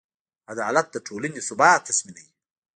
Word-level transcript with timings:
عدالت 0.51 0.87
د 0.91 0.95
ټولنې 1.07 1.41
ثبات 1.47 1.79
تضمینوي. 1.87 2.25